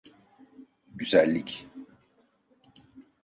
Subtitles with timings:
[0.95, 1.67] Güzellik.